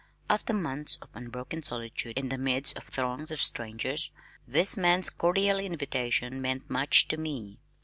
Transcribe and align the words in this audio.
After 0.31 0.51
months 0.51 0.97
of 1.03 1.09
unbroken 1.13 1.61
solitude 1.61 2.17
in 2.17 2.29
the 2.29 2.37
midst 2.39 2.75
of 2.75 2.85
throngs 2.85 3.29
of 3.29 3.39
strangers, 3.39 4.09
this 4.47 4.75
man's 4.75 5.11
cordial 5.11 5.59
invitation 5.59 6.41
meant 6.41 6.67
much 6.71 7.07
to 7.09 7.17
me. 7.17 7.59